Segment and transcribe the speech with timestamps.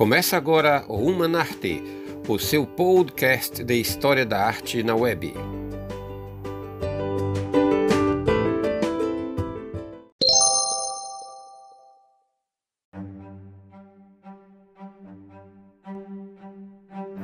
[0.00, 1.82] Começa agora o Humanarte,
[2.26, 5.34] o seu podcast de história da arte na web.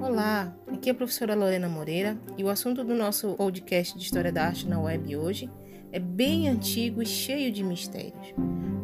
[0.00, 4.32] Olá, aqui é a professora Lorena Moreira e o assunto do nosso podcast de História
[4.32, 5.50] da Arte na Web hoje
[5.92, 8.32] é bem antigo e cheio de mistérios: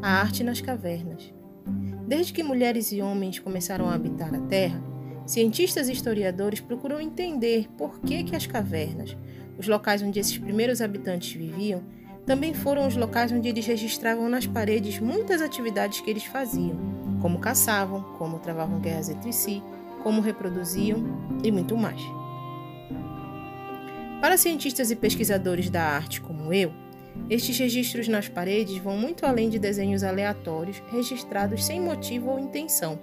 [0.02, 1.38] a arte nas cavernas.
[2.09, 4.83] Desde que mulheres e homens começaram a habitar a Terra,
[5.27, 9.15] cientistas e historiadores procuram entender por que, que as cavernas,
[9.59, 11.83] os locais onde esses primeiros habitantes viviam,
[12.25, 16.79] também foram os locais onde eles registravam nas paredes muitas atividades que eles faziam,
[17.21, 19.63] como caçavam, como travavam guerras entre si,
[20.02, 21.05] como reproduziam
[21.45, 22.01] e muito mais.
[24.23, 26.73] Para cientistas e pesquisadores da arte como eu,
[27.31, 32.99] estes registros nas paredes vão muito além de desenhos aleatórios registrados sem motivo ou intenção.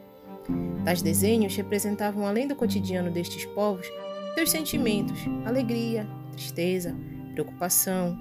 [0.84, 3.88] Tais desenhos representavam, além do cotidiano destes povos,
[4.36, 6.96] seus sentimentos, alegria, tristeza,
[7.34, 8.18] preocupação,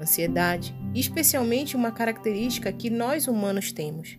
[0.00, 4.18] ansiedade e, especialmente, uma característica que nós humanos temos.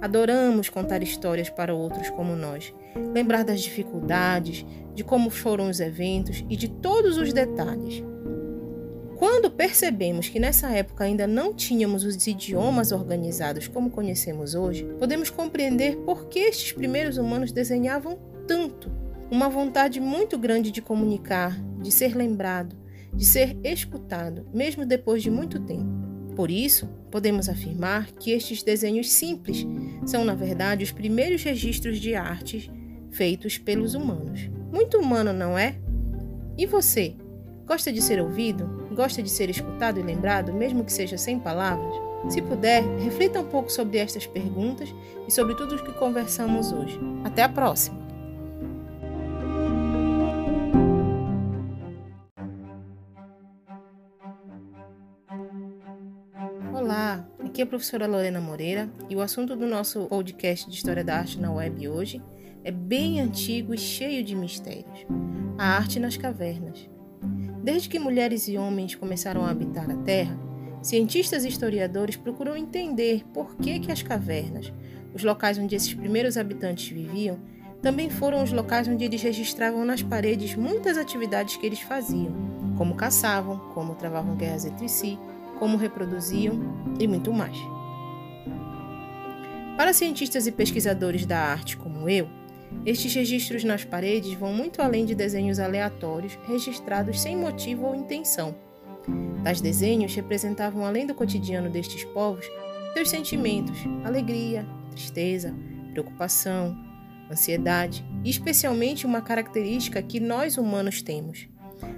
[0.00, 2.72] Adoramos contar histórias para outros como nós,
[3.14, 8.02] lembrar das dificuldades, de como foram os eventos e de todos os detalhes.
[9.18, 15.28] Quando percebemos que nessa época ainda não tínhamos os idiomas organizados como conhecemos hoje, podemos
[15.28, 18.16] compreender por que estes primeiros humanos desenhavam
[18.46, 18.92] tanto.
[19.28, 22.76] Uma vontade muito grande de comunicar, de ser lembrado,
[23.12, 25.90] de ser escutado, mesmo depois de muito tempo.
[26.36, 29.66] Por isso, podemos afirmar que estes desenhos simples
[30.06, 32.70] são, na verdade, os primeiros registros de artes
[33.10, 34.48] feitos pelos humanos.
[34.72, 35.76] Muito humano, não é?
[36.56, 37.16] E você?
[37.66, 38.77] Gosta de ser ouvido?
[38.98, 41.94] Gosta de ser escutado e lembrado, mesmo que seja sem palavras?
[42.28, 44.92] Se puder, reflita um pouco sobre estas perguntas
[45.24, 46.98] e sobre tudo o que conversamos hoje.
[47.22, 47.96] Até a próxima!
[56.74, 61.04] Olá, aqui é a professora Lorena Moreira e o assunto do nosso podcast de História
[61.04, 62.20] da Arte na web hoje
[62.64, 65.06] é bem antigo e cheio de mistérios:
[65.56, 66.87] a arte nas cavernas.
[67.68, 70.34] Desde que mulheres e homens começaram a habitar a Terra,
[70.80, 74.72] cientistas e historiadores procuram entender por que, que as cavernas,
[75.12, 77.38] os locais onde esses primeiros habitantes viviam,
[77.82, 82.32] também foram os locais onde eles registravam nas paredes muitas atividades que eles faziam,
[82.78, 85.18] como caçavam, como travavam guerras entre si,
[85.58, 86.54] como reproduziam
[86.98, 87.58] e muito mais.
[89.76, 92.30] Para cientistas e pesquisadores da arte como eu,
[92.84, 98.54] estes registros nas paredes vão muito além de desenhos aleatórios registrados sem motivo ou intenção.
[99.42, 102.46] Tais desenhos representavam, além do cotidiano destes povos,
[102.92, 105.54] seus sentimentos, alegria, tristeza,
[105.92, 106.76] preocupação,
[107.30, 111.48] ansiedade e, especialmente, uma característica que nós humanos temos.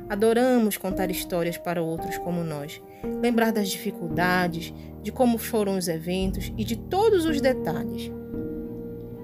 [0.09, 2.83] Adoramos contar histórias para outros como nós,
[3.23, 8.11] lembrar das dificuldades, de como foram os eventos e de todos os detalhes.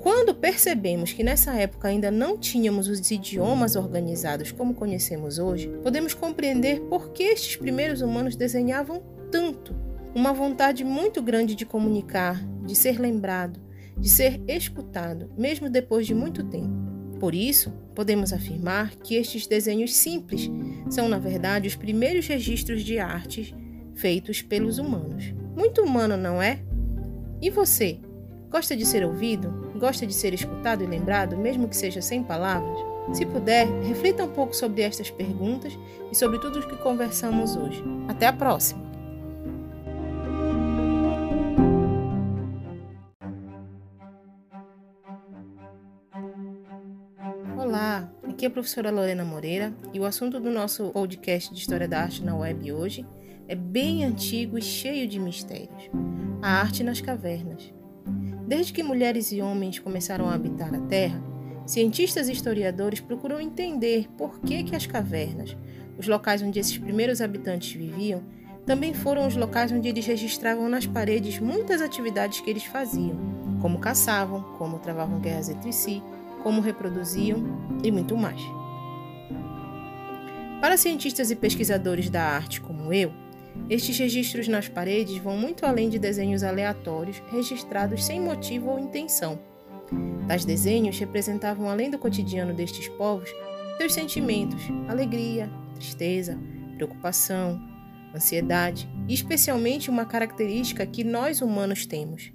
[0.06, 6.14] Quando percebemos que nessa época ainda não tínhamos os idiomas organizados como conhecemos hoje, podemos
[6.14, 9.02] compreender por que estes primeiros humanos desenhavam
[9.32, 9.74] tanto.
[10.14, 13.58] Uma vontade muito grande de comunicar, de ser lembrado,
[13.98, 17.18] de ser escutado, mesmo depois de muito tempo.
[17.18, 20.48] Por isso, podemos afirmar que estes desenhos simples
[20.88, 23.52] são, na verdade, os primeiros registros de artes
[23.96, 25.34] feitos pelos humanos.
[25.56, 26.60] Muito humano, não é?
[27.42, 27.98] E você?
[28.48, 29.65] Gosta de ser ouvido?
[29.78, 32.78] Gosta de ser escutado e lembrado, mesmo que seja sem palavras?
[33.12, 35.78] Se puder, reflita um pouco sobre estas perguntas
[36.10, 37.84] e sobre tudo o que conversamos hoje.
[38.08, 38.86] Até a próxima!
[47.58, 51.86] Olá, aqui é a professora Lorena Moreira e o assunto do nosso podcast de História
[51.86, 53.04] da Arte na web hoje
[53.46, 55.90] é bem antigo e cheio de mistérios:
[56.40, 57.75] a arte nas cavernas.
[58.46, 61.20] Desde que mulheres e homens começaram a habitar a Terra,
[61.66, 65.56] cientistas e historiadores procuram entender por que, que as cavernas,
[65.98, 68.22] os locais onde esses primeiros habitantes viviam,
[68.64, 73.18] também foram os locais onde eles registravam nas paredes muitas atividades que eles faziam,
[73.60, 76.00] como caçavam, como travavam guerras entre si,
[76.44, 77.42] como reproduziam
[77.82, 78.40] e muito mais.
[80.60, 83.12] Para cientistas e pesquisadores da arte como eu,
[83.68, 89.38] estes registros nas paredes vão muito além de desenhos aleatórios registrados sem motivo ou intenção.
[90.26, 93.30] Tais desenhos representavam, além do cotidiano destes povos,
[93.76, 96.38] seus sentimentos, alegria, tristeza,
[96.76, 97.60] preocupação,
[98.14, 102.32] ansiedade e, especialmente, uma característica que nós humanos temos: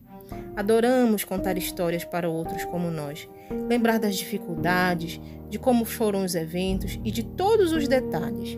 [0.55, 3.27] Adoramos contar histórias para outros como nós,
[3.69, 5.19] lembrar das dificuldades,
[5.49, 8.57] de como foram os eventos e de todos os detalhes.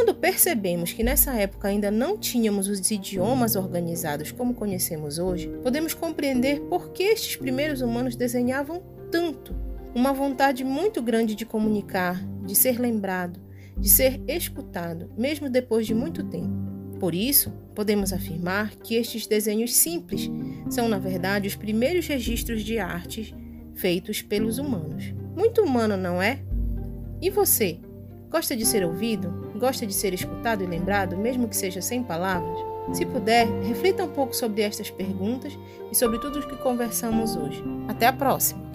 [0.00, 5.92] Quando percebemos que nessa época ainda não tínhamos os idiomas organizados como conhecemos hoje, podemos
[5.92, 9.54] compreender por que estes primeiros humanos desenhavam tanto.
[9.94, 13.38] Uma vontade muito grande de comunicar, de ser lembrado,
[13.76, 16.56] de ser escutado, mesmo depois de muito tempo.
[16.98, 20.30] Por isso, podemos afirmar que estes desenhos simples
[20.70, 23.34] são, na verdade, os primeiros registros de artes
[23.74, 25.12] feitos pelos humanos.
[25.36, 26.42] Muito humano, não é?
[27.20, 27.78] E você?
[28.30, 29.49] Gosta de ser ouvido?
[29.60, 32.58] Gosta de ser escutado e lembrado, mesmo que seja sem palavras?
[32.94, 35.52] Se puder, reflita um pouco sobre estas perguntas
[35.92, 37.62] e sobre tudo o que conversamos hoje.
[37.86, 38.70] Até a próxima!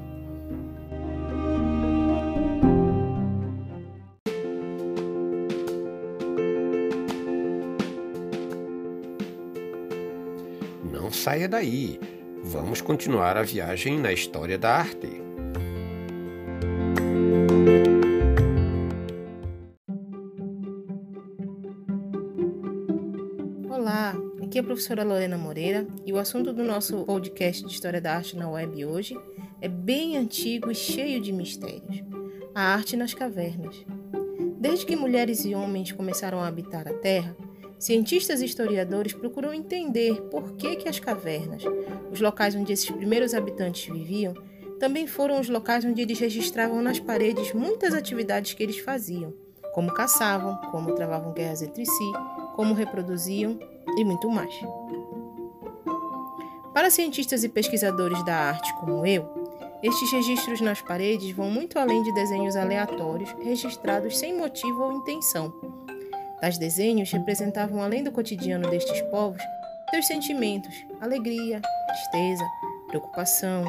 [10.93, 11.99] Não saia daí.
[12.43, 15.24] Vamos continuar a viagem na história da arte.
[24.65, 28.83] Professora Lorena Moreira e o assunto do nosso podcast de História da Arte na Web
[28.83, 29.15] hoje
[29.61, 32.03] é bem antigo e cheio de mistérios:
[32.53, 33.85] a arte nas cavernas.
[34.57, 37.35] Desde que mulheres e homens começaram a habitar a Terra,
[37.77, 41.61] Cientistas e historiadores procuram entender por que, que as cavernas,
[42.09, 44.33] os locais onde esses primeiros habitantes viviam,
[44.79, 49.33] também foram os locais onde eles registravam nas paredes muitas atividades que eles faziam,
[49.73, 52.11] como caçavam, como travavam guerras entre si,
[52.55, 53.59] como reproduziam
[53.97, 54.53] e muito mais.
[56.73, 59.27] Para cientistas e pesquisadores da arte como eu,
[59.83, 65.53] estes registros nas paredes vão muito além de desenhos aleatórios registrados sem motivo ou intenção
[66.39, 69.41] Tais desenhos representavam, além do cotidiano destes povos,
[69.89, 72.43] seus sentimentos, alegria, tristeza,
[72.87, 73.63] preocupação,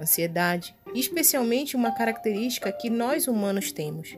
[0.00, 4.16] ansiedade e, especialmente, uma característica que nós humanos temos.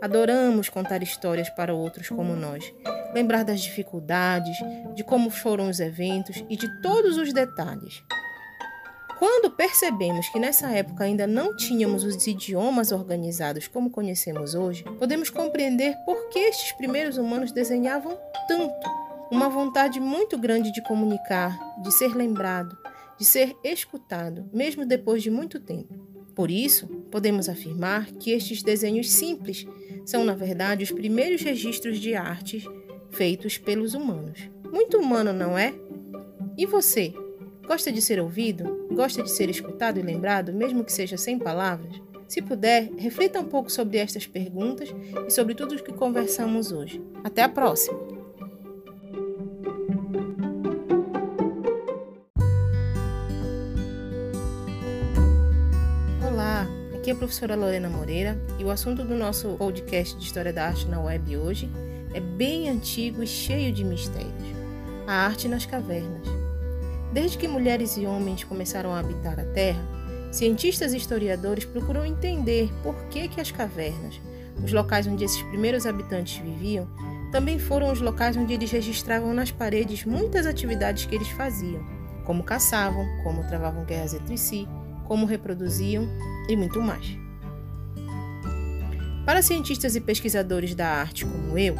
[0.00, 2.72] Adoramos contar histórias para outros como nós,
[3.14, 4.56] lembrar das dificuldades,
[4.94, 8.02] de como foram os eventos e de todos os detalhes.
[9.18, 15.30] Quando percebemos que nessa época ainda não tínhamos os idiomas organizados como conhecemos hoje, podemos
[15.30, 18.18] compreender por que estes primeiros humanos desenhavam
[18.48, 18.90] tanto.
[19.30, 22.76] Uma vontade muito grande de comunicar, de ser lembrado,
[23.16, 25.94] de ser escutado, mesmo depois de muito tempo.
[26.34, 29.64] Por isso, podemos afirmar que estes desenhos simples
[30.04, 32.64] são, na verdade, os primeiros registros de artes
[33.12, 34.50] feitos pelos humanos.
[34.70, 35.74] Muito humano, não é?
[36.56, 37.14] E você?
[37.66, 38.88] Gosta de ser ouvido?
[38.90, 42.00] Gosta de ser escutado e lembrado, mesmo que seja sem palavras?
[42.26, 44.88] Se puder, reflita um pouco sobre estas perguntas
[45.26, 47.02] e sobre tudo o que conversamos hoje.
[47.22, 47.98] Até a próxima!
[56.26, 60.52] Olá, aqui é a professora Lorena Moreira e o assunto do nosso podcast de História
[60.52, 61.68] da Arte na Web hoje
[62.14, 64.32] é bem antigo e cheio de mistérios:
[65.06, 66.26] a arte nas cavernas.
[67.12, 69.82] Desde que mulheres e homens começaram a habitar a Terra,
[70.30, 74.20] cientistas e historiadores procuram entender por que, que as cavernas,
[74.64, 76.88] os locais onde esses primeiros habitantes viviam,
[77.30, 81.84] também foram os locais onde eles registravam nas paredes muitas atividades que eles faziam,
[82.24, 84.68] como caçavam, como travavam guerras entre si,
[85.06, 86.06] como reproduziam
[86.48, 87.18] e muito mais.
[89.24, 91.76] Para cientistas e pesquisadores da arte como eu,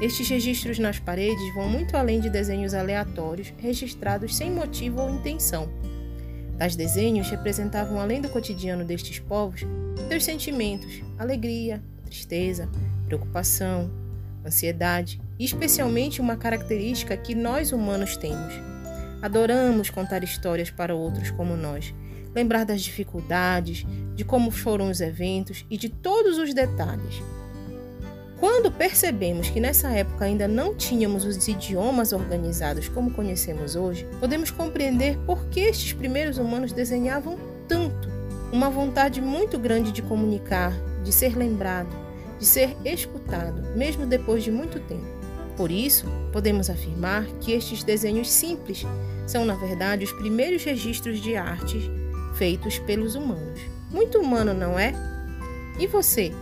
[0.00, 5.68] estes registros nas paredes vão muito além de desenhos aleatórios registrados sem motivo ou intenção.
[6.56, 9.62] Tais desenhos representavam, além do cotidiano destes povos,
[10.08, 12.68] seus sentimentos, alegria, tristeza,
[13.06, 13.90] preocupação,
[14.44, 18.54] ansiedade e, especialmente, uma característica que nós humanos temos.
[19.20, 21.92] Adoramos contar histórias para outros como nós,
[22.34, 27.20] lembrar das dificuldades, de como foram os eventos e de todos os detalhes.
[28.40, 34.50] Quando percebemos que nessa época ainda não tínhamos os idiomas organizados como conhecemos hoje, podemos
[34.50, 38.08] compreender por que estes primeiros humanos desenhavam tanto.
[38.52, 41.88] Uma vontade muito grande de comunicar, de ser lembrado,
[42.38, 45.18] de ser escutado, mesmo depois de muito tempo.
[45.56, 48.86] Por isso, podemos afirmar que estes desenhos simples
[49.26, 51.90] são, na verdade, os primeiros registros de artes
[52.36, 53.60] feitos pelos humanos.
[53.90, 54.94] Muito humano, não é?
[55.80, 56.32] E você?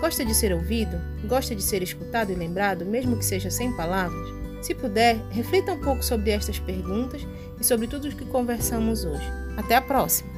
[0.00, 0.98] Gosta de ser ouvido?
[1.24, 4.28] Gosta de ser escutado e lembrado, mesmo que seja sem palavras?
[4.62, 7.26] Se puder, reflita um pouco sobre estas perguntas
[7.60, 9.30] e sobre tudo o que conversamos hoje.
[9.58, 10.30] Até a próxima!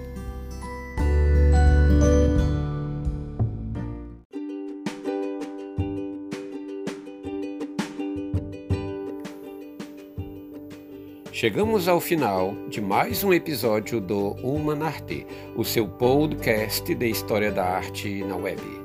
[11.31, 15.26] Chegamos ao final de mais um episódio do Humanarte,
[15.57, 18.82] o seu podcast de história da arte na web.